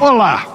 Olá! 0.00 0.46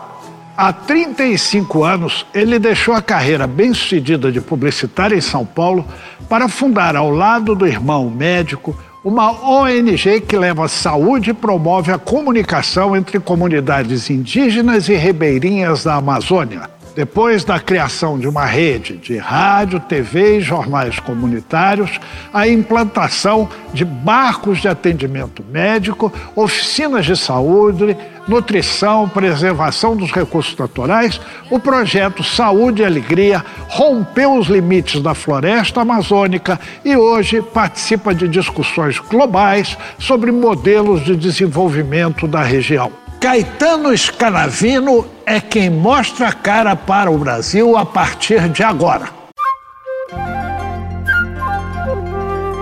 Há 0.58 0.72
35 0.72 1.84
anos, 1.84 2.26
ele 2.34 2.58
deixou 2.58 2.94
a 2.94 3.02
carreira 3.02 3.46
bem-sucedida 3.46 4.32
de 4.32 4.40
publicitário 4.40 5.18
em 5.18 5.22
São 5.22 5.46
Paulo 5.46 5.86
para 6.30 6.48
fundar, 6.48 6.96
ao 6.96 7.10
lado 7.10 7.54
do 7.54 7.68
irmão 7.68 8.10
médico, 8.10 8.76
uma 9.04 9.32
ONG 9.32 10.22
que 10.22 10.38
leva 10.38 10.68
saúde 10.68 11.32
e 11.32 11.34
promove 11.34 11.92
a 11.92 11.98
comunicação 11.98 12.96
entre 12.96 13.20
comunidades 13.20 14.10
indígenas 14.10 14.88
e 14.88 14.96
ribeirinhas 14.96 15.84
da 15.84 15.96
Amazônia. 15.96 16.75
Depois 16.96 17.44
da 17.44 17.60
criação 17.60 18.18
de 18.18 18.26
uma 18.26 18.46
rede 18.46 18.96
de 18.96 19.18
rádio, 19.18 19.82
TV 19.82 20.38
e 20.38 20.42
jornais 20.42 20.98
comunitários, 20.98 22.00
a 22.34 22.48
implantação 22.48 23.50
de 23.74 23.84
barcos 23.84 24.62
de 24.62 24.70
atendimento 24.70 25.44
médico, 25.52 26.12
oficinas 26.34 27.06
de 27.06 27.18
saúde, 27.18 27.98
nutrição, 28.30 29.10
preservação 29.10 29.94
dos 29.94 30.10
recursos 30.10 30.56
naturais, 30.58 31.20
o 31.52 31.60
projeto 31.60 32.24
Saúde 32.24 32.82
e 32.82 32.86
Alegria 32.86 33.44
rompeu 33.68 34.34
os 34.34 34.48
limites 34.48 35.02
da 35.02 35.14
floresta 35.14 35.82
amazônica 35.82 36.58
e 36.86 36.96
hoje 36.96 37.42
participa 37.42 38.16
de 38.16 38.26
discussões 38.26 39.00
globais 39.00 39.78
sobre 40.00 40.32
modelos 40.32 41.04
de 41.04 41.14
desenvolvimento 41.14 42.26
da 42.26 42.42
região. 42.42 43.05
Caetano 43.26 43.98
Scanavino 43.98 45.04
é 45.26 45.42
quem 45.42 45.68
mostra 45.68 46.28
a 46.28 46.32
cara 46.32 46.76
para 46.76 47.10
o 47.10 47.18
Brasil 47.18 47.76
a 47.76 47.84
partir 47.84 48.48
de 48.50 48.62
agora. 48.62 49.10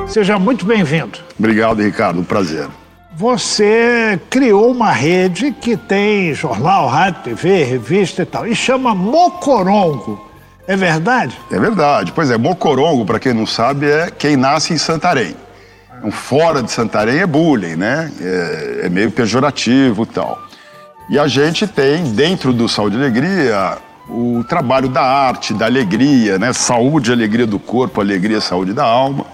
Seja 0.07 0.39
muito 0.39 0.65
bem-vindo. 0.65 1.19
Obrigado, 1.37 1.81
Ricardo. 1.81 2.21
Um 2.21 2.23
prazer. 2.23 2.69
Você 3.13 4.17
criou 4.29 4.71
uma 4.71 4.93
rede 4.93 5.51
que 5.51 5.75
tem 5.75 6.33
jornal, 6.33 6.87
rádio, 6.87 7.23
TV, 7.23 7.65
revista 7.65 8.21
e 8.21 8.25
tal, 8.25 8.47
e 8.47 8.55
chama 8.55 8.95
Mocorongo. 8.95 10.31
É 10.65 10.77
verdade? 10.77 11.37
É 11.51 11.59
verdade. 11.59 12.13
Pois 12.13 12.31
é, 12.31 12.37
Mocorongo, 12.37 13.05
para 13.05 13.19
quem 13.19 13.33
não 13.33 13.45
sabe, 13.45 13.91
é 13.91 14.09
quem 14.09 14.37
nasce 14.37 14.71
em 14.71 14.77
Santarém. 14.77 15.35
Um 16.01 16.09
fora 16.09 16.63
de 16.63 16.71
Santarém 16.71 17.19
é 17.19 17.27
bullying, 17.27 17.75
né? 17.75 18.09
É, 18.21 18.85
é 18.85 18.89
meio 18.89 19.11
pejorativo 19.11 20.03
e 20.03 20.05
tal. 20.05 20.52
E 21.09 21.19
a 21.19 21.27
gente 21.27 21.67
tem, 21.67 22.11
dentro 22.13 22.53
do 22.53 22.67
Saúde 22.69 22.95
e 22.95 22.99
Alegria, 22.99 23.77
o 24.09 24.43
trabalho 24.47 24.89
da 24.89 25.01
arte, 25.01 25.53
da 25.53 25.65
alegria, 25.65 26.39
né? 26.39 26.53
Saúde, 26.53 27.11
alegria 27.11 27.45
do 27.45 27.59
corpo, 27.59 28.01
alegria, 28.01 28.39
saúde 28.39 28.73
da 28.73 28.83
alma. 28.83 29.25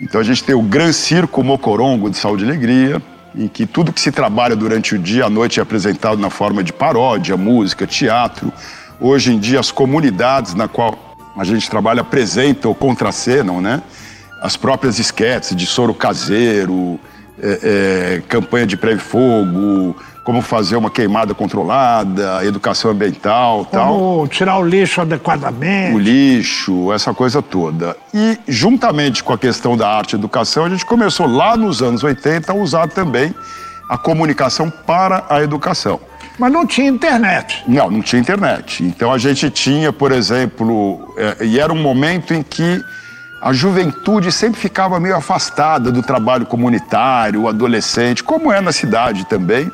Então 0.00 0.20
a 0.20 0.24
gente 0.24 0.42
tem 0.44 0.54
o 0.54 0.62
Gran 0.62 0.92
Circo 0.92 1.42
Mocorongo 1.42 2.10
de 2.10 2.16
Saúde 2.16 2.44
e 2.44 2.48
Alegria, 2.48 3.02
em 3.34 3.48
que 3.48 3.66
tudo 3.66 3.92
que 3.92 4.00
se 4.00 4.10
trabalha 4.10 4.56
durante 4.56 4.94
o 4.94 4.98
dia, 4.98 5.26
à 5.26 5.30
noite 5.30 5.60
é 5.60 5.62
apresentado 5.62 6.18
na 6.18 6.30
forma 6.30 6.62
de 6.62 6.72
paródia, 6.72 7.36
música, 7.36 7.86
teatro. 7.86 8.52
Hoje 9.00 9.32
em 9.32 9.38
dia 9.38 9.60
as 9.60 9.70
comunidades 9.70 10.54
na 10.54 10.68
qual 10.68 10.98
a 11.36 11.44
gente 11.44 11.68
trabalha 11.68 12.00
apresentam 12.00 12.70
ou 12.70 12.74
contracenam, 12.74 13.60
né? 13.60 13.82
as 14.40 14.56
próprias 14.56 14.98
esquetes 14.98 15.54
de 15.54 15.66
soro 15.66 15.92
caseiro, 15.92 16.98
é, 17.42 17.60
é, 17.62 18.22
campanha 18.26 18.66
de 18.66 18.76
pré-fogo, 18.76 19.94
como 20.24 20.42
fazer 20.42 20.76
uma 20.76 20.90
queimada 20.90 21.34
controlada, 21.34 22.44
educação 22.44 22.90
ambiental 22.90 23.64
tal. 23.64 23.98
Como 23.98 24.28
tirar 24.28 24.58
o 24.58 24.64
lixo 24.64 25.00
adequadamente. 25.00 25.94
O 25.94 25.98
lixo, 25.98 26.92
essa 26.92 27.14
coisa 27.14 27.40
toda. 27.40 27.96
E, 28.12 28.38
juntamente 28.46 29.24
com 29.24 29.32
a 29.32 29.38
questão 29.38 29.76
da 29.76 29.88
arte 29.88 30.12
e 30.12 30.16
educação, 30.16 30.64
a 30.64 30.68
gente 30.68 30.84
começou 30.84 31.26
lá 31.26 31.56
nos 31.56 31.82
anos 31.82 32.02
80 32.02 32.52
a 32.52 32.54
usar 32.54 32.88
também 32.88 33.34
a 33.88 33.98
comunicação 33.98 34.70
para 34.70 35.24
a 35.28 35.42
educação. 35.42 36.00
Mas 36.38 36.52
não 36.52 36.66
tinha 36.66 36.88
internet. 36.88 37.62
Não, 37.66 37.90
não 37.90 38.00
tinha 38.00 38.20
internet. 38.20 38.84
Então 38.84 39.12
a 39.12 39.18
gente 39.18 39.50
tinha, 39.50 39.92
por 39.92 40.12
exemplo, 40.12 41.14
é, 41.16 41.44
e 41.44 41.58
era 41.58 41.72
um 41.72 41.82
momento 41.82 42.32
em 42.32 42.42
que 42.42 42.80
a 43.42 43.52
juventude 43.52 44.30
sempre 44.30 44.60
ficava 44.60 45.00
meio 45.00 45.16
afastada 45.16 45.90
do 45.90 46.02
trabalho 46.02 46.46
comunitário, 46.46 47.42
o 47.42 47.48
adolescente, 47.48 48.22
como 48.22 48.52
é 48.52 48.60
na 48.60 48.70
cidade 48.70 49.24
também. 49.26 49.70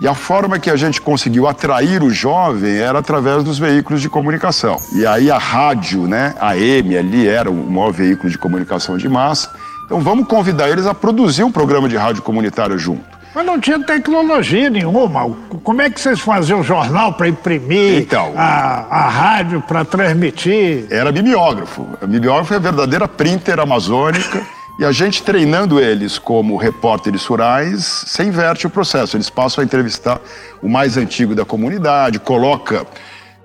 E 0.00 0.06
a 0.06 0.14
forma 0.14 0.60
que 0.60 0.70
a 0.70 0.76
gente 0.76 1.00
conseguiu 1.00 1.48
atrair 1.48 2.02
o 2.04 2.10
jovem 2.10 2.76
era 2.76 3.00
através 3.00 3.42
dos 3.42 3.58
veículos 3.58 4.00
de 4.00 4.08
comunicação. 4.08 4.76
E 4.92 5.04
aí 5.04 5.28
a 5.28 5.38
rádio, 5.38 6.06
né, 6.06 6.34
a 6.40 6.56
M 6.56 6.96
ali 6.96 7.26
era 7.26 7.50
o 7.50 7.54
maior 7.54 7.92
veículo 7.92 8.30
de 8.30 8.38
comunicação 8.38 8.96
de 8.96 9.08
massa. 9.08 9.50
Então 9.84 10.00
vamos 10.00 10.28
convidar 10.28 10.68
eles 10.68 10.86
a 10.86 10.94
produzir 10.94 11.42
um 11.42 11.50
programa 11.50 11.88
de 11.88 11.96
rádio 11.96 12.22
comunitário 12.22 12.78
junto. 12.78 13.18
Mas 13.34 13.44
não 13.44 13.60
tinha 13.60 13.78
tecnologia 13.80 14.70
nenhuma. 14.70 15.36
Como 15.62 15.82
é 15.82 15.90
que 15.90 16.00
vocês 16.00 16.20
faziam 16.20 16.60
o 16.60 16.62
jornal 16.62 17.12
para 17.12 17.28
imprimir, 17.28 18.02
então, 18.02 18.32
a, 18.36 18.86
a 18.88 19.08
rádio 19.08 19.60
para 19.60 19.84
transmitir? 19.84 20.86
Era 20.90 21.12
mimeógrafo. 21.12 21.86
A 22.00 22.06
mimeógrafo 22.06 22.54
é 22.54 22.56
a 22.56 22.60
verdadeira 22.60 23.06
printer 23.06 23.60
amazônica. 23.60 24.57
E 24.78 24.84
a 24.84 24.92
gente 24.92 25.24
treinando 25.24 25.80
eles 25.80 26.18
como 26.18 26.56
repórteres 26.56 27.26
rurais, 27.26 28.04
você 28.06 28.22
inverte 28.22 28.64
o 28.64 28.70
processo. 28.70 29.16
Eles 29.16 29.28
passam 29.28 29.60
a 29.60 29.64
entrevistar 29.64 30.20
o 30.62 30.68
mais 30.68 30.96
antigo 30.96 31.34
da 31.34 31.44
comunidade, 31.44 32.20
coloca 32.20 32.86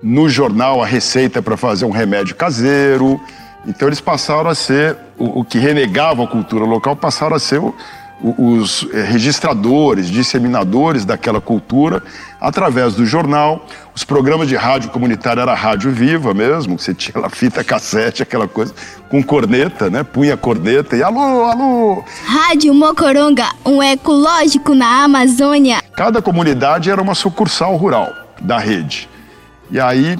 no 0.00 0.28
jornal 0.28 0.80
a 0.80 0.86
receita 0.86 1.42
para 1.42 1.56
fazer 1.56 1.86
um 1.86 1.90
remédio 1.90 2.36
caseiro. 2.36 3.20
Então 3.66 3.88
eles 3.88 4.00
passaram 4.00 4.48
a 4.48 4.54
ser 4.54 4.96
o, 5.18 5.40
o 5.40 5.44
que 5.44 5.58
renegava 5.58 6.22
a 6.22 6.26
cultura 6.28 6.64
local, 6.64 6.94
passaram 6.94 7.34
a 7.34 7.40
ser 7.40 7.58
o, 7.58 7.74
os 8.24 8.86
eh, 8.90 9.02
registradores, 9.02 10.08
disseminadores 10.08 11.04
daquela 11.04 11.40
cultura 11.40 12.02
através 12.40 12.94
do 12.94 13.04
jornal. 13.04 13.66
Os 13.94 14.02
programas 14.02 14.48
de 14.48 14.56
rádio 14.56 14.90
comunitária 14.90 15.42
era 15.42 15.54
rádio 15.54 15.90
viva 15.90 16.32
mesmo, 16.32 16.78
você 16.78 16.94
tinha 16.94 17.20
lá 17.20 17.28
fita 17.28 17.62
cassete, 17.62 18.22
aquela 18.22 18.48
coisa, 18.48 18.74
com 19.10 19.22
corneta, 19.22 19.90
né? 19.90 20.02
Punha 20.02 20.36
corneta 20.36 20.96
e 20.96 21.02
alô, 21.02 21.44
alô. 21.44 22.04
Rádio 22.24 22.72
Mocoronga, 22.72 23.46
um 23.64 23.82
ecológico 23.82 24.74
na 24.74 25.04
Amazônia. 25.04 25.82
Cada 25.94 26.22
comunidade 26.22 26.90
era 26.90 27.02
uma 27.02 27.14
sucursal 27.14 27.76
rural 27.76 28.10
da 28.40 28.58
rede. 28.58 29.08
E 29.70 29.78
aí, 29.78 30.18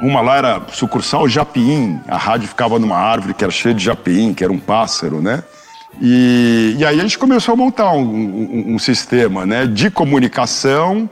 uma 0.00 0.22
lá 0.22 0.36
era 0.36 0.62
sucursal 0.72 1.28
Japim, 1.28 2.00
a 2.08 2.16
rádio 2.16 2.48
ficava 2.48 2.78
numa 2.78 2.96
árvore 2.96 3.34
que 3.34 3.44
era 3.44 3.52
cheia 3.52 3.74
de 3.74 3.84
japim, 3.84 4.32
que 4.32 4.42
era 4.42 4.52
um 4.52 4.58
pássaro, 4.58 5.20
né? 5.20 5.44
E, 6.00 6.76
e 6.78 6.84
aí 6.84 6.98
a 6.98 7.02
gente 7.02 7.18
começou 7.18 7.54
a 7.54 7.56
montar 7.56 7.92
um, 7.92 8.02
um, 8.02 8.74
um 8.74 8.78
sistema 8.78 9.46
né, 9.46 9.66
de 9.66 9.90
comunicação 9.90 11.08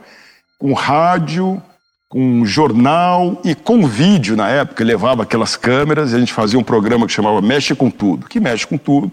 com 0.59 0.73
rádio, 0.73 1.61
com 2.09 2.43
jornal 2.45 3.39
e 3.45 3.53
com 3.53 3.85
vídeo 3.85 4.35
na 4.35 4.49
época. 4.49 4.83
levava 4.83 5.23
aquelas 5.23 5.55
câmeras 5.55 6.11
e 6.11 6.15
a 6.15 6.19
gente 6.19 6.33
fazia 6.33 6.59
um 6.59 6.63
programa 6.63 7.05
que 7.05 7.13
chamava 7.13 7.41
Mexe 7.41 7.75
com 7.75 7.89
Tudo, 7.89 8.27
que 8.27 8.39
mexe 8.39 8.65
com 8.65 8.77
tudo. 8.77 9.11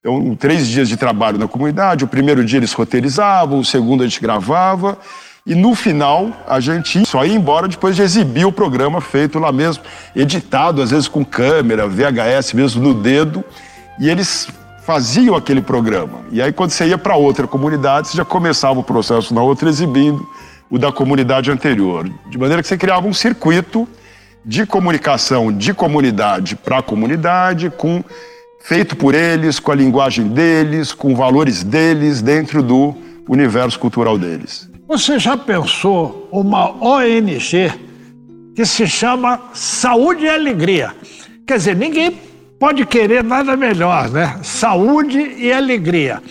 Então, 0.00 0.34
três 0.34 0.66
dias 0.66 0.88
de 0.88 0.96
trabalho 0.96 1.38
na 1.38 1.46
comunidade. 1.46 2.04
O 2.04 2.08
primeiro 2.08 2.44
dia 2.44 2.58
eles 2.58 2.72
roteirizavam, 2.72 3.58
o 3.58 3.64
segundo 3.64 4.02
a 4.02 4.06
gente 4.06 4.20
gravava. 4.20 4.98
E 5.46 5.54
no 5.54 5.74
final, 5.74 6.30
a 6.46 6.60
gente 6.60 7.06
só 7.06 7.24
ia 7.24 7.34
embora 7.34 7.66
depois 7.66 7.96
de 7.96 8.02
exibir 8.02 8.46
o 8.46 8.52
programa 8.52 9.00
feito 9.00 9.38
lá 9.38 9.50
mesmo, 9.50 9.82
editado, 10.14 10.82
às 10.82 10.90
vezes 10.90 11.08
com 11.08 11.24
câmera, 11.24 11.88
VHS 11.88 12.52
mesmo 12.52 12.82
no 12.82 12.94
dedo. 12.94 13.44
E 13.98 14.08
eles 14.08 14.48
faziam 14.90 15.36
aquele 15.36 15.62
programa. 15.62 16.22
E 16.32 16.42
aí, 16.42 16.52
quando 16.52 16.72
você 16.72 16.84
ia 16.84 16.98
para 16.98 17.14
outra 17.14 17.46
comunidade, 17.46 18.08
você 18.08 18.16
já 18.16 18.24
começava 18.24 18.80
o 18.80 18.82
processo 18.82 19.32
na 19.32 19.40
outra 19.40 19.68
exibindo 19.68 20.28
o 20.68 20.80
da 20.80 20.90
comunidade 20.90 21.48
anterior. 21.48 22.10
De 22.28 22.36
maneira 22.36 22.60
que 22.60 22.66
você 22.66 22.76
criava 22.76 23.06
um 23.06 23.14
circuito 23.14 23.88
de 24.44 24.66
comunicação 24.66 25.52
de 25.52 25.72
comunidade 25.72 26.56
para 26.56 26.82
comunidade, 26.82 27.70
com 27.70 28.02
feito 28.64 28.96
por 28.96 29.14
eles, 29.14 29.60
com 29.60 29.70
a 29.70 29.76
linguagem 29.76 30.26
deles, 30.26 30.92
com 30.92 31.14
valores 31.14 31.62
deles 31.62 32.20
dentro 32.20 32.60
do 32.60 32.92
universo 33.28 33.78
cultural 33.78 34.18
deles. 34.18 34.68
Você 34.88 35.20
já 35.20 35.36
pensou 35.36 36.28
uma 36.32 36.72
ONG 36.84 37.70
que 38.56 38.64
se 38.64 38.88
chama 38.88 39.40
Saúde 39.54 40.24
e 40.24 40.28
Alegria? 40.28 40.92
Quer 41.46 41.58
dizer, 41.58 41.76
ninguém 41.76 42.29
pode 42.60 42.84
querer 42.84 43.24
nada 43.24 43.56
melhor, 43.56 44.10
né? 44.10 44.38
Saúde 44.42 45.18
e 45.18 45.50
alegria. 45.50 46.22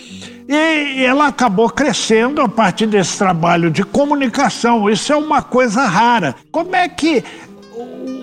E 0.48 1.04
ela 1.04 1.26
acabou 1.26 1.68
crescendo 1.68 2.40
a 2.40 2.48
partir 2.48 2.86
desse 2.86 3.18
trabalho 3.18 3.70
de 3.70 3.82
comunicação. 3.82 4.88
Isso 4.88 5.12
é 5.12 5.16
uma 5.16 5.42
coisa 5.42 5.84
rara. 5.84 6.34
Como 6.50 6.74
é 6.74 6.88
que 6.88 7.24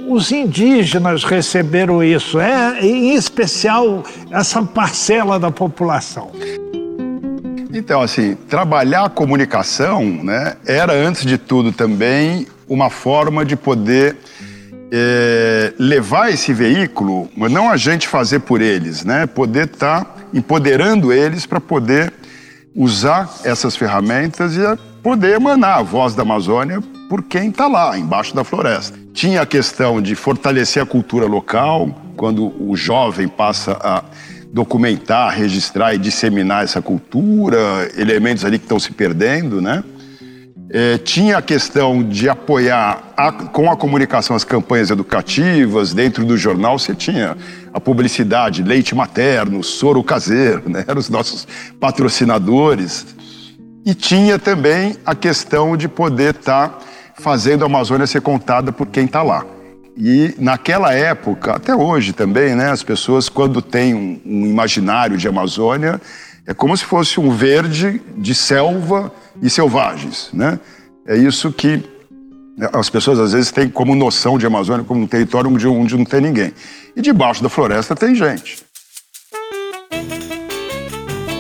os 0.08 0.32
indígenas 0.32 1.26
receberam 1.26 2.02
isso? 2.02 2.40
É, 2.40 2.80
em 2.82 3.14
especial, 3.14 4.04
essa 4.32 4.64
parcela 4.64 5.38
da 5.38 5.52
população. 5.52 6.32
Então, 7.74 8.02
assim, 8.02 8.36
trabalhar 8.50 9.06
a 9.06 9.10
comunicação 9.10 10.02
né, 10.04 10.56
era, 10.66 10.94
antes 10.94 11.26
de 11.26 11.38
tudo, 11.38 11.72
também 11.72 12.48
uma 12.68 12.90
forma 12.90 13.46
de 13.46 13.56
poder 13.56 14.18
é, 14.92 15.74
levar 15.78 16.32
esse 16.32 16.54
veículo, 16.54 17.30
mas 17.36 17.52
não 17.52 17.70
a 17.70 17.78
gente 17.78 18.08
fazer 18.08 18.40
por 18.40 18.62
eles, 18.62 19.04
né? 19.04 19.26
Poder 19.26 19.66
estar 19.66 20.06
tá 20.06 20.16
empoderando 20.34 21.12
eles 21.12 21.46
para 21.46 21.60
poder 21.60 22.14
usar 22.76 23.30
essas 23.44 23.76
ferramentas 23.76 24.56
e 24.56 24.62
poder 25.02 25.36
emanar 25.36 25.80
a 25.80 25.84
voz 25.84 26.14
da 26.14 26.22
Amazônia 26.22 26.82
por 27.10 27.24
quem 27.24 27.50
está 27.50 27.68
lá, 27.68 27.98
embaixo 27.98 28.36
da 28.36 28.44
floresta. 28.44 28.98
Tinha 29.14 29.42
a 29.42 29.46
questão 29.46 30.02
de 30.02 30.14
fortalecer 30.16 30.84
a 30.84 30.86
cultura 30.86 31.26
local, 31.26 31.90
quando 32.16 32.54
o 32.62 32.76
jovem 32.76 33.28
passa 33.28 33.78
a 33.82 34.04
documentar, 34.52 35.34
registrar 35.34 35.94
e 35.94 35.98
disseminar 35.98 36.64
essa 36.64 36.82
cultura, 36.82 37.58
elementos 37.98 38.44
ali 38.44 38.58
que 38.58 38.66
estão 38.66 38.80
se 38.80 38.92
perdendo, 38.92 39.62
né? 39.62 39.84
É, 40.70 40.98
tinha 40.98 41.38
a 41.38 41.42
questão 41.42 42.04
de 42.04 42.28
apoiar 42.28 43.14
a, 43.16 43.32
com 43.32 43.72
a 43.72 43.78
comunicação 43.78 44.36
as 44.36 44.44
campanhas 44.44 44.90
educativas. 44.90 45.94
Dentro 45.94 46.26
do 46.26 46.38
jornal 46.38 46.78
você 46.78 46.94
tinha 46.94 47.38
a 47.74 47.80
publicidade, 47.80 48.64
leite 48.64 48.94
materno, 48.94 49.64
soro 49.64 50.04
caseiro, 50.04 50.64
né? 50.70 50.84
eram 50.86 51.00
os 51.00 51.10
nossos 51.10 51.48
patrocinadores. 51.80 53.06
E 53.86 53.94
tinha 53.94 54.38
também 54.38 54.98
a 55.06 55.16
questão 55.16 55.78
de 55.78 55.88
poder 55.88 56.36
estar 56.36 56.70
tá 56.70 56.80
fazendo 57.16 57.64
a 57.64 57.68
Amazônia 57.68 58.06
ser 58.06 58.20
contada 58.20 58.72
por 58.74 58.88
quem 58.88 59.06
está 59.06 59.24
lá. 59.24 59.46
E 59.96 60.36
naquela 60.38 60.94
época, 60.94 61.54
até 61.54 61.74
hoje 61.74 62.14
também, 62.14 62.54
né, 62.54 62.70
as 62.70 62.84
pessoas, 62.84 63.30
quando 63.30 63.62
têm 63.62 63.96
um, 63.96 64.22
um 64.26 64.46
imaginário 64.46 65.18
de 65.18 65.28
Amazônia, 65.28 66.00
é 66.48 66.54
como 66.54 66.76
se 66.78 66.86
fosse 66.86 67.20
um 67.20 67.30
verde 67.30 68.02
de 68.16 68.34
selva 68.34 69.12
e 69.42 69.50
selvagens. 69.50 70.30
Né? 70.32 70.58
É 71.06 71.18
isso 71.18 71.52
que 71.52 71.84
as 72.72 72.90
pessoas 72.90 73.20
às 73.20 73.34
vezes 73.34 73.52
têm 73.52 73.68
como 73.68 73.94
noção 73.94 74.38
de 74.38 74.46
Amazônia 74.46 74.86
como 74.86 75.02
um 75.02 75.08
território 75.08 75.52
onde, 75.52 75.68
onde 75.68 75.98
não 75.98 76.06
tem 76.06 76.22
ninguém. 76.22 76.54
E 76.96 77.02
debaixo 77.02 77.44
da 77.44 77.50
floresta 77.50 77.94
tem 77.94 78.16
gente. 78.16 78.64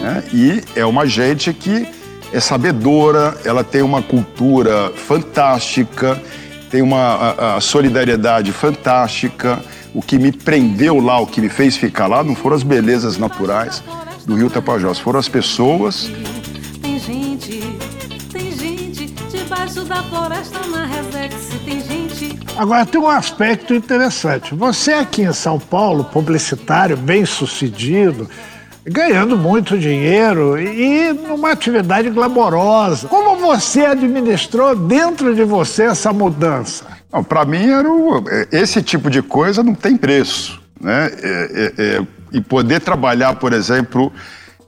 Né? 0.01 0.23
E 0.33 0.63
é 0.75 0.85
uma 0.85 1.07
gente 1.07 1.53
que 1.53 1.87
é 2.33 2.41
sabedora, 2.41 3.37
ela 3.45 3.63
tem 3.63 3.81
uma 3.81 4.01
cultura 4.01 4.91
fantástica, 4.93 6.21
tem 6.69 6.81
uma 6.81 6.99
a, 6.99 7.55
a 7.55 7.61
solidariedade 7.61 8.51
fantástica. 8.51 9.57
O 9.93 10.01
que 10.01 10.19
me 10.19 10.33
prendeu 10.33 10.99
lá, 10.99 11.17
o 11.17 11.25
que 11.25 11.39
me 11.39 11.47
fez 11.47 11.77
ficar 11.77 12.07
lá, 12.07 12.25
não 12.25 12.35
foram 12.35 12.57
as 12.57 12.63
belezas 12.63 13.17
naturais 13.17 13.81
do 14.27 14.35
Rio 14.35 14.49
Tapajós, 14.49 14.99
foram 14.99 15.19
as 15.19 15.29
pessoas. 15.29 16.11
Tem 16.81 16.99
gente, 16.99 17.61
tem 18.29 18.51
gente 18.51 19.05
debaixo 19.31 19.85
da 19.85 20.03
floresta 20.03 20.59
na 20.67 20.85
Resex, 20.85 21.47
tem 21.63 21.79
gente. 21.79 22.37
Agora 22.57 22.85
tem 22.85 22.99
um 22.99 23.07
aspecto 23.07 23.73
interessante. 23.73 24.53
Você 24.53 24.91
aqui 24.91 25.21
em 25.21 25.31
São 25.31 25.57
Paulo, 25.57 26.03
publicitário, 26.03 26.97
bem 26.97 27.25
sucedido, 27.25 28.29
ganhando 28.83 29.37
muito 29.37 29.79
dinheiro 29.79 30.59
e 30.59 31.13
numa 31.13 31.51
atividade 31.51 32.09
glamourosa. 32.09 33.07
Como 33.07 33.37
você 33.37 33.85
administrou 33.85 34.75
dentro 34.75 35.33
de 35.33 35.45
você 35.45 35.83
essa 35.83 36.11
mudança? 36.11 36.85
Para 37.29 37.45
mim, 37.45 37.69
era 37.69 37.89
o, 37.89 38.25
é, 38.27 38.47
esse 38.51 38.83
tipo 38.83 39.09
de 39.09 39.21
coisa 39.21 39.63
não 39.63 39.73
tem 39.73 39.95
preço. 39.95 40.61
Né? 40.81 41.11
É, 41.23 41.73
é, 41.77 41.83
é, 41.83 42.01
e 42.31 42.41
poder 42.41 42.81
trabalhar, 42.81 43.35
por 43.35 43.53
exemplo, 43.53 44.11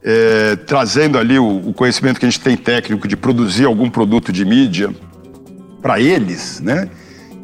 é, 0.04 0.56
trazendo 0.56 1.18
ali 1.18 1.38
o, 1.38 1.70
o, 1.70 1.74
conhecimento 1.74 2.20
que 2.20 2.26
a 2.26 2.30
gente 2.30 2.42
tem 2.42 2.56
técnico 2.56 3.08
de 3.08 3.18
produzir 3.18 3.66
algum 3.66 3.90
produto 3.90 4.32
de 4.32 4.46
mídia 4.46 4.94
para 5.82 6.00
eles, 6.00 6.60
né? 6.62 6.90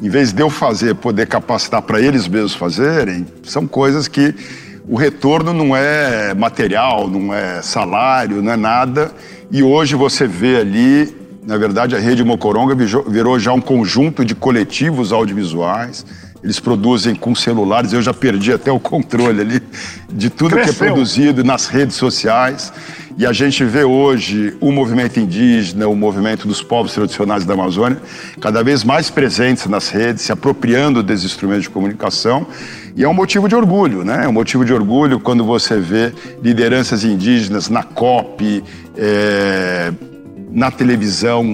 em 0.00 0.08
vez 0.08 0.32
de 0.32 0.42
eu 0.42 0.50
fazer, 0.50 0.94
poder 0.94 1.26
capacitar 1.26 1.82
para 1.82 2.00
eles 2.00 2.28
mesmos 2.28 2.54
fazerem, 2.54 3.26
são 3.42 3.66
coisas 3.66 4.08
que 4.08 4.34
o 4.88 4.96
retorno 4.96 5.52
não 5.52 5.74
é 5.74 6.34
material, 6.34 7.08
não 7.08 7.34
é 7.34 7.60
salário, 7.62 8.42
não 8.42 8.52
é 8.52 8.56
nada. 8.56 9.10
E 9.50 9.62
hoje 9.62 9.96
você 9.96 10.26
vê 10.26 10.58
ali, 10.58 11.16
na 11.44 11.56
verdade, 11.56 11.96
a 11.96 11.98
Rede 11.98 12.22
Mocoronga 12.22 12.74
virou 13.08 13.38
já 13.38 13.52
um 13.52 13.60
conjunto 13.60 14.24
de 14.24 14.34
coletivos 14.34 15.12
audiovisuais. 15.12 16.06
Eles 16.46 16.60
produzem 16.60 17.12
com 17.12 17.34
celulares, 17.34 17.92
eu 17.92 18.00
já 18.00 18.14
perdi 18.14 18.52
até 18.52 18.70
o 18.70 18.78
controle 18.78 19.40
ali 19.40 19.60
de 20.08 20.30
tudo 20.30 20.52
Cresceu. 20.52 20.74
que 20.74 20.84
é 20.84 20.86
produzido 20.86 21.42
nas 21.42 21.66
redes 21.66 21.96
sociais. 21.96 22.72
E 23.18 23.26
a 23.26 23.32
gente 23.32 23.64
vê 23.64 23.82
hoje 23.82 24.56
o 24.60 24.70
movimento 24.70 25.18
indígena, 25.18 25.88
o 25.88 25.96
movimento 25.96 26.46
dos 26.46 26.62
povos 26.62 26.94
tradicionais 26.94 27.44
da 27.44 27.54
Amazônia, 27.54 28.00
cada 28.40 28.62
vez 28.62 28.84
mais 28.84 29.10
presentes 29.10 29.66
nas 29.66 29.88
redes, 29.88 30.22
se 30.22 30.30
apropriando 30.30 31.02
desses 31.02 31.24
instrumentos 31.24 31.64
de 31.64 31.70
comunicação. 31.70 32.46
E 32.94 33.02
é 33.02 33.08
um 33.08 33.14
motivo 33.14 33.48
de 33.48 33.56
orgulho, 33.56 34.04
né? 34.04 34.26
É 34.26 34.28
um 34.28 34.32
motivo 34.32 34.64
de 34.64 34.72
orgulho 34.72 35.18
quando 35.18 35.42
você 35.42 35.80
vê 35.80 36.12
lideranças 36.40 37.02
indígenas 37.02 37.68
na 37.68 37.82
COP, 37.82 38.62
é, 38.96 39.92
na 40.52 40.70
televisão, 40.70 41.44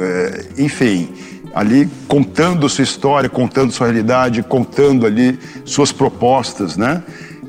é, 0.00 0.46
enfim, 0.56 1.10
ali 1.54 1.88
contando 2.06 2.68
sua 2.68 2.84
história, 2.84 3.28
contando 3.28 3.72
sua 3.72 3.86
realidade, 3.86 4.42
contando 4.42 5.06
ali 5.06 5.38
suas 5.64 5.92
propostas, 5.92 6.76
né? 6.76 7.02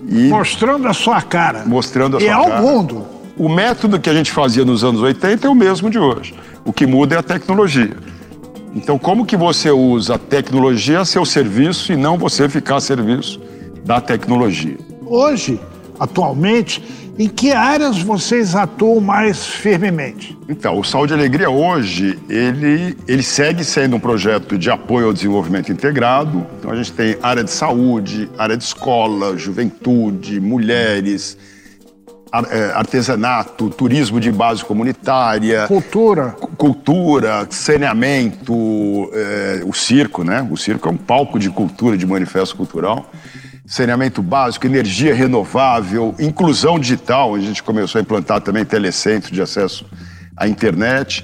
E 0.08 0.28
mostrando 0.30 0.88
a 0.88 0.94
sua 0.94 1.22
cara. 1.22 1.64
Mostrando 1.66 2.18
a 2.18 2.20
e 2.20 2.24
sua 2.24 2.34
cara. 2.34 2.50
E 2.50 2.54
ao 2.54 2.62
mundo. 2.62 3.06
O 3.38 3.48
método 3.48 4.00
que 4.00 4.10
a 4.10 4.14
gente 4.14 4.32
fazia 4.32 4.66
nos 4.66 4.84
anos 4.84 5.02
80 5.02 5.48
é 5.48 5.50
o 5.50 5.56
mesmo 5.56 5.90
de 5.90 6.00
hoje. 6.00 6.34
O 6.66 6.74
que 6.74 6.86
muda 6.86 7.16
é 7.16 7.20
a 7.20 7.24
tecnologia. 7.24 7.96
Então, 8.76 9.00
como 9.00 9.26
que 9.26 9.38
você 9.38 9.72
usa 9.72 10.16
a 10.16 10.18
tecnologia 10.18 11.00
a 11.00 11.06
seu 11.06 11.26
serviço 11.26 11.92
e 11.94 11.96
não 11.96 12.18
você 12.18 12.48
ficar 12.50 12.76
a 12.76 12.82
serviço 12.82 13.40
da 13.84 14.02
tecnologia? 14.02 14.78
Hoje, 15.06 15.60
atualmente, 16.00 16.82
em 17.18 17.28
que 17.28 17.52
áreas 17.52 18.02
vocês 18.02 18.56
atuam 18.56 19.02
mais 19.02 19.46
firmemente? 19.46 20.38
Então, 20.48 20.80
o 20.80 20.84
Saúde 20.84 21.14
e 21.14 21.16
Alegria 21.16 21.50
hoje, 21.50 22.18
ele, 22.30 22.98
ele 23.08 23.22
segue 23.22 23.64
sendo 23.64 23.98
um 23.98 24.00
projeto 24.00 24.58
de 24.58 24.72
apoio 24.72 25.08
ao 25.08 25.14
desenvolvimento 25.14 25.72
integrado. 25.72 26.48
Então, 26.58 26.72
a 26.72 26.76
gente 26.76 26.94
tem 26.94 27.18
área 27.22 27.44
de 27.44 27.52
saúde, 27.52 28.30
área 28.38 28.56
de 28.56 28.64
escola, 28.64 29.38
juventude, 29.38 30.40
mulheres, 30.40 31.38
é, 32.52 32.72
artesanato, 32.76 33.70
turismo 33.70 34.20
de 34.20 34.32
base 34.32 34.64
comunitária, 34.64 35.68
cultura, 35.68 36.36
cultura, 36.58 37.48
saneamento, 37.50 39.10
é, 39.12 39.62
o 39.66 39.74
circo, 39.74 40.24
né? 40.24 40.48
O 40.50 40.56
circo 40.56 40.88
é 40.88 40.92
um 40.92 40.98
palco 40.98 41.40
de 41.40 41.50
cultura, 41.50 41.98
de 41.98 42.06
manifesto 42.06 42.56
cultural. 42.56 43.12
Saneamento 43.70 44.24
básico, 44.24 44.66
energia 44.66 45.14
renovável, 45.14 46.16
inclusão 46.18 46.80
digital. 46.80 47.36
A 47.36 47.40
gente 47.40 47.62
começou 47.62 48.00
a 48.00 48.02
implantar 48.02 48.42
também 48.42 48.66
telecentro 48.66 49.32
de 49.32 49.40
acesso 49.44 49.86
à 50.36 50.48
internet 50.48 51.24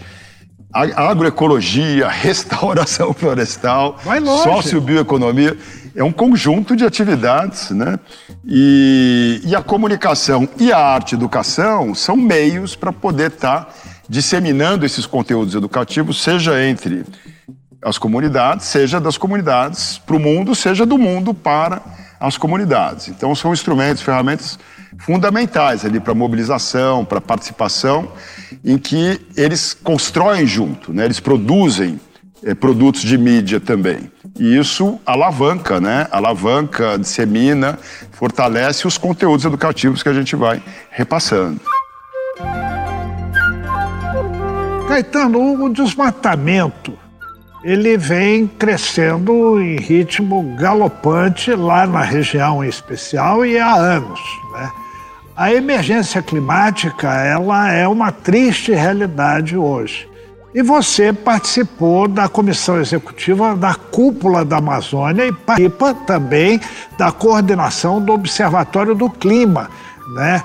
agroecologia, 0.72 2.06
restauração 2.12 3.14
florestal, 3.14 3.98
sociobioeconomia. 4.44 5.58
É 5.96 6.04
um 6.04 6.12
conjunto 6.12 6.76
de 6.76 6.86
atividades, 6.86 7.72
né? 7.72 7.98
E, 8.46 9.42
e, 9.44 9.56
a 9.56 9.64
comunicação 9.64 10.48
e 10.60 10.72
a 10.72 10.78
arte 10.78 11.16
educação 11.16 11.96
são 11.96 12.16
meios 12.16 12.76
para 12.76 12.92
poder 12.92 13.32
estar 13.32 13.66
tá 13.66 13.74
disseminando 14.08 14.86
esses 14.86 15.08
conteúdos 15.08 15.56
educativos, 15.56 16.22
seja 16.22 16.64
entre 16.64 17.06
as 17.82 17.98
comunidades, 17.98 18.68
seja 18.68 19.00
das 19.00 19.18
comunidades 19.18 19.98
para 19.98 20.16
o 20.16 20.20
mundo, 20.20 20.54
seja 20.54 20.86
do 20.86 20.98
mundo 20.98 21.34
para 21.34 21.82
as 22.20 22.38
comunidades. 22.38 23.08
Então, 23.08 23.34
são 23.36 23.54
instrumentos, 23.54 24.02
ferramentas 24.02 24.58
fundamentais 25.00 25.86
ali 25.86 26.00
para 26.00 26.14
mobilização, 26.14 27.04
para 27.04 27.20
participação, 27.20 28.12
em 28.64 28.78
que 28.78 29.20
eles 29.36 29.74
constroem 29.74 30.48
junto, 30.48 30.94
né? 30.94 31.06
eles 31.06 31.20
produzem 31.20 32.00
é, 32.44 32.54
produtos 32.54 33.02
de 33.02 33.18
mídia 33.18 33.60
também. 33.60 34.12
E 34.38 34.58
isso 34.58 35.00
alavanca, 35.06 35.80
né? 35.80 36.08
Alavanca, 36.12 36.98
dissemina, 36.98 37.80
fortalece 38.12 38.86
os 38.86 38.98
conteúdos 38.98 39.46
educativos 39.46 40.04
que 40.04 40.10
a 40.10 40.14
gente 40.14 40.36
vai 40.36 40.62
repassando. 40.92 41.60
Caetano, 44.88 45.64
o 45.64 45.70
desmatamento 45.70 46.98
ele 47.66 47.98
vem 47.98 48.46
crescendo 48.46 49.60
em 49.60 49.78
ritmo 49.78 50.56
galopante 50.56 51.52
lá 51.56 51.88
na 51.88 52.02
região 52.02 52.64
em 52.64 52.70
especial 52.70 53.44
e 53.44 53.58
há 53.58 53.74
anos. 53.74 54.20
Né? 54.54 54.72
A 55.36 55.52
emergência 55.52 56.22
climática 56.22 57.12
ela 57.12 57.72
é 57.72 57.88
uma 57.88 58.12
triste 58.12 58.72
realidade 58.72 59.58
hoje. 59.58 60.08
E 60.54 60.62
você 60.62 61.12
participou 61.12 62.08
da 62.08 62.30
comissão 62.30 62.80
executiva 62.80 63.56
da 63.56 63.74
Cúpula 63.74 64.46
da 64.46 64.58
Amazônia 64.58 65.26
e 65.26 65.32
participa 65.32 65.92
também 65.92 66.62
da 67.00 67.12
coordenação 67.12 68.00
do 68.00 68.14
Observatório 68.14 68.94
do 68.94 69.10
Clima. 69.10 69.72
Né? 70.14 70.44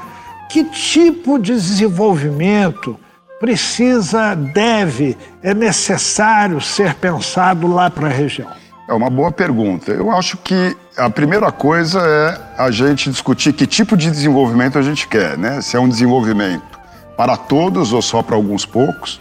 Que 0.51 0.65
tipo 0.65 1.39
de 1.39 1.53
desenvolvimento 1.53 2.99
precisa, 3.41 4.35
deve, 4.35 5.17
é 5.43 5.55
necessário 5.55 6.61
ser 6.61 6.95
pensado 6.95 7.67
lá 7.67 7.91
para 7.91 8.09
a 8.09 8.11
região? 8.11 8.51
É 8.87 8.93
uma 8.93 9.09
boa 9.09 9.33
pergunta. 9.33 9.91
Eu 9.93 10.11
acho 10.11 10.37
que 10.37 10.77
a 10.97 11.09
primeira 11.09 11.51
coisa 11.51 12.01
é 12.01 12.63
a 12.63 12.71
gente 12.71 13.09
discutir 13.09 13.55
que 13.55 13.67
tipo 13.67 13.97
de 13.97 14.11
desenvolvimento 14.11 14.79
a 14.79 14.83
gente 14.83 15.09
quer, 15.09 15.39
né? 15.39 15.63
Se 15.63 15.75
é 15.77 15.81
um 15.81 15.89
desenvolvimento 15.89 16.79
para 17.17 17.37
todos 17.37 17.95
ou 17.95 18.03
só 18.03 18.23
para 18.23 18.37
alguns 18.37 18.67
poucos, 18.67 19.21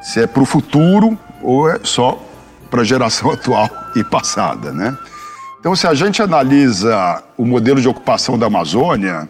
se 0.00 0.22
é 0.22 0.26
para 0.28 0.42
o 0.42 0.46
futuro 0.46 1.18
ou 1.42 1.68
é 1.68 1.80
só 1.82 2.22
para 2.70 2.82
a 2.82 2.84
geração 2.84 3.30
atual 3.32 3.68
e 3.96 4.04
passada, 4.04 4.70
né? 4.70 4.96
Então, 5.58 5.74
se 5.74 5.86
a 5.86 5.92
gente 5.92 6.22
analisa 6.22 7.22
o 7.36 7.44
modelo 7.44 7.80
de 7.80 7.88
ocupação 7.88 8.38
da 8.38 8.46
Amazônia, 8.46 9.28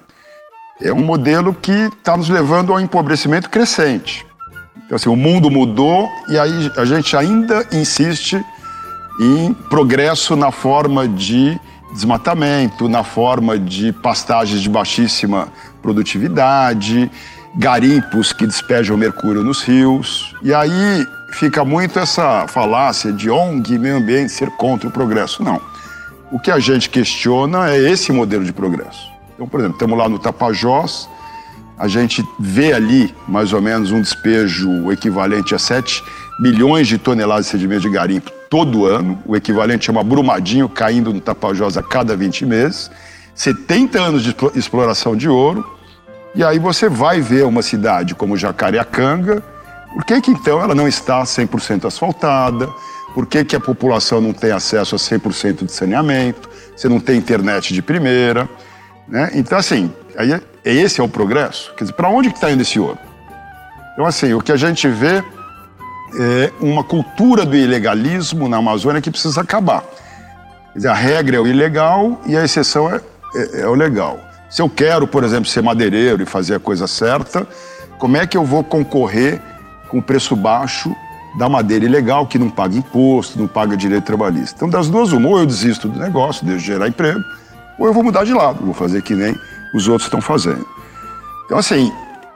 é 0.83 0.93
um 0.93 1.05
modelo 1.05 1.55
que 1.55 1.73
está 1.73 2.17
nos 2.17 2.29
levando 2.29 2.73
ao 2.73 2.81
empobrecimento 2.81 3.51
crescente. 3.51 4.27
Então, 4.85 4.97
assim, 4.97 5.09
o 5.09 5.17
mundo 5.17 5.51
mudou 5.51 6.09
e 6.29 6.39
aí 6.39 6.73
a 6.77 6.85
gente 6.85 7.17
ainda 7.17 7.67
insiste 7.73 8.45
em 9.21 9.53
progresso 9.69 10.35
na 10.35 10.51
forma 10.51 11.07
de 11.07 11.59
desmatamento, 11.93 12.89
na 12.89 13.05
forma 13.05 13.59
de 13.59 13.93
pastagens 13.93 14.61
de 14.61 14.69
baixíssima 14.69 15.49
produtividade, 15.83 17.11
garimpos 17.55 18.33
que 18.33 18.47
despejam 18.47 18.97
mercúrio 18.97 19.43
nos 19.43 19.63
rios. 19.63 20.35
E 20.43 20.55
aí 20.55 21.07
fica 21.33 21.65
muito 21.65 21.99
essa 21.99 22.47
falácia 22.49 23.13
de 23.13 23.31
ONG 23.31 23.75
e 23.75 23.79
meio 23.79 23.97
ambiente 23.97 24.33
ser 24.33 24.51
contra 24.53 24.89
o 24.89 24.91
progresso. 24.91 25.43
Não. 25.43 25.61
O 26.33 26.39
que 26.39 26.51
a 26.51 26.59
gente 26.59 26.89
questiona 26.89 27.71
é 27.71 27.79
esse 27.79 28.13
modelo 28.13 28.45
de 28.45 28.53
progresso. 28.53 29.20
Então, 29.41 29.49
por 29.49 29.59
exemplo, 29.59 29.77
estamos 29.77 29.97
lá 29.97 30.07
no 30.07 30.19
Tapajós, 30.19 31.09
a 31.79 31.89
gente 31.89 32.23
vê 32.39 32.75
ali 32.75 33.15
mais 33.27 33.55
ou 33.55 33.63
menos 33.63 33.91
um 33.91 33.99
despejo 33.99 34.93
equivalente 34.93 35.55
a 35.55 35.59
7 35.59 36.05
milhões 36.39 36.87
de 36.87 36.99
toneladas 36.99 37.47
de 37.47 37.53
sedimento 37.53 37.81
de 37.81 37.89
garimpo 37.89 38.31
todo 38.51 38.85
ano, 38.85 39.19
o 39.25 39.35
equivalente 39.35 39.89
a 39.89 39.93
uma 39.95 40.05
Brumadinho 40.05 40.69
caindo 40.69 41.11
no 41.11 41.23
Tapajós 41.23 41.79
a 41.79 41.83
cada 41.83 42.15
20 42.15 42.45
meses, 42.45 42.91
70 43.35 43.99
anos 43.99 44.23
de 44.23 44.37
exploração 44.55 45.17
de 45.17 45.27
ouro, 45.27 45.67
e 46.35 46.45
aí 46.45 46.59
você 46.59 46.91
vai 46.91 47.23
ver 47.23 47.47
uma 47.47 47.63
cidade 47.63 48.15
como 48.15 48.37
Jacareacanga, 48.37 49.43
por 49.95 50.05
que, 50.05 50.21
que 50.21 50.33
então 50.33 50.61
ela 50.61 50.75
não 50.75 50.87
está 50.87 51.23
100% 51.23 51.87
asfaltada? 51.87 52.69
Por 53.15 53.25
que, 53.25 53.43
que 53.43 53.57
a 53.57 53.61
população 53.61 54.21
não 54.21 54.35
tem 54.35 54.53
acesso 54.53 54.95
a 54.95 54.99
100% 54.99 55.65
de 55.65 55.73
saneamento? 55.73 56.47
Você 56.77 56.91
não 56.91 57.01
tem 57.01 57.17
internet 57.17 57.73
de 57.73 57.81
primeira? 57.81 58.47
Né? 59.09 59.31
Então, 59.35 59.59
assim, 59.59 59.93
aí, 60.17 60.33
é, 60.33 60.41
esse 60.65 61.01
é 61.01 61.05
o 61.05 61.09
progresso. 61.09 61.73
Quer 61.75 61.85
dizer, 61.85 61.95
para 61.95 62.09
onde 62.09 62.31
que 62.31 62.37
está 62.37 62.51
indo 62.51 62.63
esse 62.63 62.79
ouro? 62.79 62.99
Então, 63.93 64.07
assim, 64.07 64.33
o 64.33 64.41
que 64.41 64.53
a 64.53 64.57
gente 64.57 64.89
vê 64.89 65.23
é 66.19 66.53
uma 66.61 66.83
cultura 66.83 67.45
do 67.45 67.57
ilegalismo 67.57 68.49
na 68.49 68.57
Amazônia 68.57 69.01
que 69.01 69.11
precisa 69.11 69.41
acabar. 69.41 69.83
Quer 70.73 70.79
dizer, 70.79 70.89
a 70.89 70.95
regra 70.95 71.37
é 71.37 71.41
o 71.41 71.47
ilegal 71.47 72.21
e 72.27 72.37
a 72.37 72.45
exceção 72.45 72.91
é, 72.91 73.01
é, 73.35 73.61
é 73.63 73.67
o 73.67 73.75
legal. 73.75 74.19
Se 74.49 74.63
eu 74.63 74.69
quero, 74.69 75.07
por 75.07 75.23
exemplo, 75.23 75.47
ser 75.47 75.63
madeireiro 75.63 76.23
e 76.23 76.27
fazer 76.27 76.57
a 76.57 76.61
coisa 76.61 76.87
certa, 76.87 77.47
como 77.99 78.17
é 78.17 78.27
que 78.27 78.37
eu 78.37 78.45
vou 78.45 78.65
concorrer 78.65 79.41
com 79.89 79.99
o 79.99 80.03
preço 80.03 80.35
baixo 80.35 80.95
da 81.39 81.49
madeira 81.49 81.85
ilegal, 81.85 82.27
que 82.27 82.39
não 82.39 82.51
paga 82.51 82.77
imposto, 82.77 83.39
não 83.39 83.47
paga 83.47 83.77
direito 83.77 84.05
trabalhista? 84.05 84.57
Então, 84.57 84.69
das 84.69 84.89
duas, 84.89 85.13
uma, 85.13 85.29
ou 85.29 85.39
eu 85.39 85.47
desisto 85.47 85.89
do 85.89 85.99
negócio, 85.99 86.45
deixo 86.45 86.61
de 86.61 86.67
gerar 86.67 86.89
emprego, 86.89 87.21
ou 87.81 87.87
eu 87.87 87.95
vou 87.95 88.05
mudar 88.05 88.25
de 88.25 88.35
lado, 88.35 88.63
vou 88.63 88.75
fazer 88.75 89.03
que 89.03 89.15
nem 89.15 89.35
os 89.75 89.89
outros 89.89 90.07
estão 90.07 90.21
fazendo. 90.21 90.69
Então, 91.47 91.57
assim, 91.57 91.91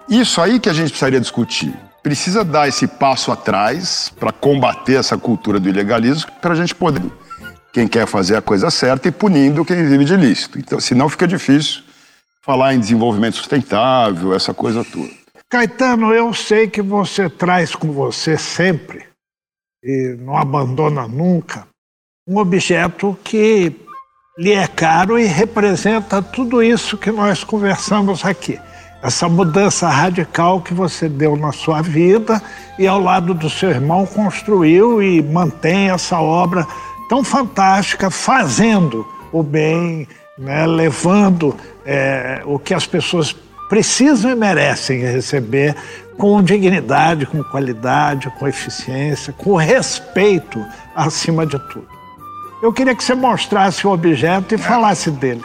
isso 0.09 0.41
aí 0.41 0.59
que 0.59 0.71
a 0.71 0.73
gente 0.73 0.89
precisaria 0.89 1.21
discutir. 1.21 1.73
Precisa 2.03 2.43
dar 2.43 2.67
esse 2.67 2.87
passo 2.87 3.31
atrás 3.31 4.11
para 4.19 4.33
combater 4.33 4.95
essa 4.95 5.19
cultura 5.19 5.61
do 5.61 5.69
ilegalismo, 5.69 6.33
para 6.41 6.53
a 6.53 6.57
gente 6.57 6.75
poder, 6.75 7.03
quem 7.73 7.87
quer 7.87 8.07
fazer 8.07 8.37
a 8.37 8.43
coisa 8.43 8.71
certa, 8.71 9.09
e 9.09 9.13
punindo 9.13 9.65
quem 9.65 9.87
vive 9.87 10.05
de 10.05 10.15
ilícito. 10.15 10.59
Então, 10.59 10.81
senão 10.81 11.09
fica 11.09 11.27
difícil 11.27 11.83
falar 12.43 12.75
em 12.75 12.81
desenvolvimento 12.81 13.37
sustentável, 13.37 14.35
essa 14.35 14.53
coisa 14.55 14.83
toda. 14.85 15.11
Caetano, 15.51 16.13
eu 16.13 16.33
sei 16.35 16.69
que 16.69 16.83
você 16.83 17.29
traz 17.29 17.75
com 17.75 17.93
você 17.93 18.37
sempre, 18.37 19.07
e 19.83 20.17
não 20.19 20.37
abandona 20.37 21.07
nunca, 21.07 21.67
um 22.27 22.39
objeto 22.39 23.17
que 23.23 23.84
lhe 24.37 24.53
é 24.53 24.67
caro 24.67 25.17
e 25.17 25.27
representa 25.27 26.21
tudo 26.21 26.61
isso 26.61 26.99
que 26.99 27.11
nós 27.13 27.45
conversamos 27.45 28.25
aqui. 28.25 28.59
Essa 29.01 29.29
mudança 29.29 29.89
radical 29.89 30.61
que 30.61 30.75
você 30.75 31.09
deu 31.09 31.37
na 31.37 31.53
sua 31.53 31.83
vida 31.83 32.43
e 32.79 32.87
ao 32.87 32.99
lado 32.99 33.33
do 33.33 33.49
seu 33.49 33.71
irmão 33.71 34.05
construiu 34.07 35.01
e 35.01 35.23
mantém 35.23 35.91
essa 35.91 36.19
obra 36.19 36.67
tão 37.09 37.23
fantástica, 37.23 38.11
fazendo 38.11 39.07
o 39.31 39.43
bem, 39.43 40.09
né, 40.37 40.67
levando 40.67 41.55
é, 41.87 42.43
o 42.45 42.59
que 42.59 42.75
as 42.75 42.87
pessoas 42.87 43.37
precisam 43.69 44.33
e 44.33 44.35
merecem 44.35 45.01
receber 45.01 45.77
com 46.19 46.43
dignidade, 46.43 47.27
com 47.27 47.43
qualidade, 47.45 48.33
com 48.39 48.49
eficiência, 48.49 49.33
com 49.33 49.55
respeito 49.55 50.65
acima 50.97 51.47
de 51.47 51.59
tudo. 51.69 51.94
Eu 52.65 52.73
queria 52.73 52.95
que 52.95 53.05
você 53.05 53.15
mostrasse 53.15 53.87
o 53.87 53.91
objeto 53.91 54.55
e 54.55 54.57
falasse 54.57 55.11
dele. 55.11 55.43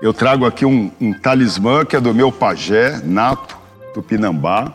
Eu 0.00 0.14
trago 0.14 0.46
aqui 0.46 0.64
um, 0.64 0.90
um 0.98 1.12
talismã 1.12 1.84
que 1.84 1.94
é 1.94 2.00
do 2.00 2.14
meu 2.14 2.32
pajé, 2.32 2.98
Nato, 3.04 3.58
Tupinambá. 3.92 4.72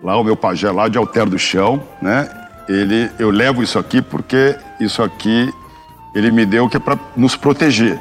Lá 0.00 0.16
o 0.16 0.22
meu 0.22 0.36
pajé 0.36 0.70
lá 0.70 0.86
de 0.86 0.98
Alter 0.98 1.26
do 1.26 1.36
Chão, 1.36 1.82
né? 2.00 2.30
Ele, 2.68 3.10
eu 3.18 3.30
levo 3.30 3.60
isso 3.60 3.76
aqui 3.76 4.00
porque 4.00 4.56
isso 4.78 5.02
aqui 5.02 5.52
ele 6.14 6.30
me 6.30 6.46
deu 6.46 6.68
que 6.68 6.76
é 6.76 6.80
para 6.80 6.96
nos 7.16 7.34
proteger 7.34 7.98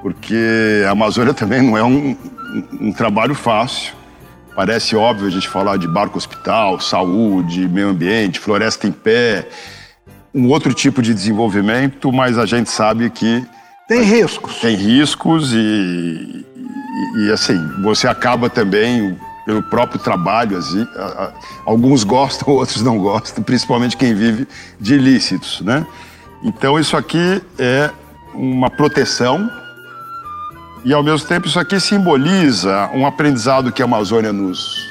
porque 0.00 0.82
a 0.86 0.92
Amazônia 0.92 1.34
também 1.34 1.60
não 1.60 1.76
é 1.76 1.84
um, 1.84 2.16
um, 2.16 2.88
um 2.88 2.92
trabalho 2.92 3.34
fácil. 3.34 3.92
Parece 4.56 4.96
óbvio 4.96 5.26
a 5.26 5.30
gente 5.30 5.46
falar 5.46 5.76
de 5.76 5.86
barco-hospital, 5.86 6.80
saúde, 6.80 7.68
meio 7.68 7.88
ambiente, 7.88 8.40
floresta 8.40 8.86
em 8.86 8.92
pé, 8.92 9.46
um 10.34 10.48
outro 10.48 10.72
tipo 10.74 11.02
de 11.02 11.14
desenvolvimento, 11.14 12.12
mas 12.12 12.38
a 12.38 12.46
gente 12.46 12.70
sabe 12.70 13.10
que. 13.10 13.44
Tem 13.86 14.02
riscos. 14.02 14.56
Tem 14.60 14.76
riscos 14.76 15.52
e, 15.52 15.56
e, 15.56 17.26
e 17.26 17.32
assim, 17.32 17.58
você 17.82 18.06
acaba 18.06 18.50
também, 18.50 19.18
pelo 19.46 19.62
próprio 19.62 19.98
trabalho, 19.98 20.58
assim, 20.58 20.86
alguns 21.64 22.04
gostam, 22.04 22.52
outros 22.54 22.82
não 22.82 22.98
gostam, 22.98 23.42
principalmente 23.42 23.96
quem 23.96 24.14
vive 24.14 24.46
de 24.78 24.94
ilícitos, 24.94 25.62
né? 25.62 25.86
Então, 26.42 26.78
isso 26.78 26.96
aqui 26.96 27.42
é 27.58 27.90
uma 28.34 28.70
proteção 28.70 29.50
e, 30.84 30.92
ao 30.94 31.02
mesmo 31.02 31.26
tempo, 31.26 31.46
isso 31.46 31.58
aqui 31.58 31.80
simboliza 31.80 32.88
um 32.94 33.06
aprendizado 33.06 33.72
que 33.72 33.82
a 33.82 33.84
Amazônia 33.84 34.32
nos, 34.32 34.90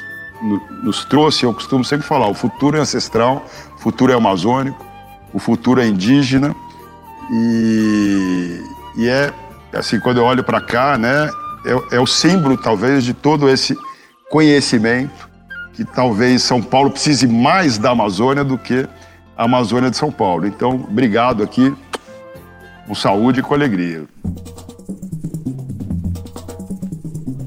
nos 0.82 1.04
trouxe. 1.04 1.44
Eu 1.44 1.54
costumo 1.54 1.84
sempre 1.84 2.06
falar: 2.06 2.28
o 2.28 2.34
futuro 2.34 2.76
é 2.76 2.80
ancestral, 2.80 3.44
o 3.76 3.80
futuro 3.80 4.12
é 4.12 4.14
amazônico, 4.14 4.84
o 5.32 5.38
futuro 5.38 5.80
é 5.80 5.86
indígena. 5.86 6.54
E, 7.30 8.62
e 8.96 9.08
é, 9.08 9.32
assim, 9.72 10.00
quando 10.00 10.18
eu 10.18 10.24
olho 10.24 10.42
para 10.42 10.60
cá, 10.60 10.96
né, 10.96 11.30
é, 11.64 11.96
é 11.96 12.00
o 12.00 12.06
símbolo, 12.06 12.56
talvez, 12.56 13.04
de 13.04 13.12
todo 13.12 13.48
esse 13.48 13.76
conhecimento 14.30 15.28
que 15.74 15.84
talvez 15.84 16.42
São 16.42 16.60
Paulo 16.60 16.90
precise 16.90 17.26
mais 17.26 17.78
da 17.78 17.90
Amazônia 17.90 18.42
do 18.42 18.58
que 18.58 18.88
a 19.36 19.44
Amazônia 19.44 19.90
de 19.90 19.96
São 19.96 20.10
Paulo. 20.10 20.46
Então, 20.46 20.86
obrigado 20.88 21.42
aqui, 21.42 21.72
com 22.86 22.94
saúde 22.94 23.40
e 23.40 23.42
com 23.42 23.54
alegria. 23.54 24.04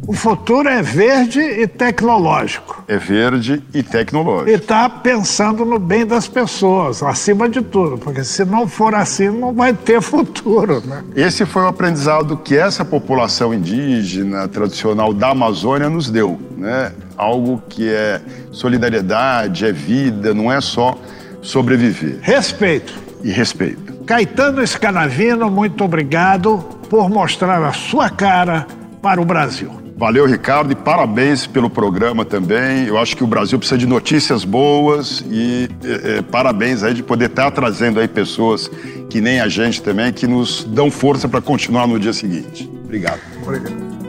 O 0.07 0.13
futuro 0.13 0.69
é 0.69 0.81
verde 0.81 1.41
e 1.41 1.67
tecnológico. 1.67 2.70
É 2.91 2.98
verde 2.98 3.63
e 3.74 3.81
tecnológico. 3.81 4.50
E 4.50 4.55
está 4.55 4.89
pensando 4.89 5.63
no 5.63 5.79
bem 5.79 6.05
das 6.05 6.27
pessoas, 6.27 7.01
acima 7.01 7.48
de 7.48 7.62
tudo, 7.62 7.98
porque 7.98 8.21
se 8.21 8.43
não 8.43 8.67
for 8.67 8.93
assim, 8.93 9.29
não 9.29 9.53
vai 9.53 9.74
ter 9.74 10.01
futuro. 10.03 10.83
Né? 10.86 11.01
Esse 11.15 11.45
foi 11.45 11.62
o 11.62 11.67
aprendizado 11.67 12.36
que 12.36 12.57
essa 12.57 12.83
população 12.83 13.53
indígena 13.53 14.45
tradicional 14.50 15.13
da 15.13 15.29
Amazônia 15.29 15.89
nos 15.89 16.10
deu. 16.10 16.38
Né? 16.57 16.91
Algo 17.15 17.63
que 17.69 17.88
é 17.88 18.19
solidariedade, 18.51 19.65
é 19.65 19.71
vida, 19.71 20.33
não 20.33 20.51
é 20.51 20.60
só 20.60 21.00
sobreviver. 21.41 22.19
Respeito. 22.21 22.93
E 23.24 23.31
respeito. 23.31 24.03
Caetano 24.03 24.62
Escanavino, 24.62 25.50
muito 25.50 25.81
obrigado 25.86 26.57
por 26.89 27.10
mostrar 27.10 27.63
a 27.63 27.71
sua 27.71 28.10
cara 28.10 28.67
para 29.01 29.21
o 29.21 29.24
Brasil. 29.24 29.80
Valeu, 30.01 30.25
Ricardo, 30.25 30.72
e 30.72 30.75
parabéns 30.75 31.46
pelo 31.46 31.70
programa 31.70 32.25
também. 32.25 32.88
Eu 32.88 32.98
acho 32.98 33.15
que 33.15 33.24
o 33.24 33.27
Brasil 33.27 33.60
precisa 33.60 33.77
de 33.77 33.86
notícias 33.86 34.43
boas 34.43 35.24
e 35.29 35.70
é, 35.84 36.17
é, 36.17 36.22
parabéns 36.24 36.81
aí 36.81 36.96
de 36.96 37.03
poder 37.03 37.25
estar 37.25 37.51
trazendo 37.51 38.00
aí 38.00 38.08
pessoas 38.08 38.67
que 39.12 39.22
nem 39.22 39.39
a 39.39 39.48
gente 39.48 39.79
também, 39.84 40.12
que 40.12 40.25
nos 40.25 40.63
dão 40.63 40.89
força 40.89 41.29
para 41.29 41.39
continuar 41.39 41.86
no 41.86 42.00
dia 42.00 42.13
seguinte. 42.13 42.67
Obrigado. 42.84 43.22
Obrigado. 43.43 44.00